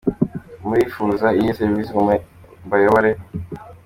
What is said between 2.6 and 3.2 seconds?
mbayobore?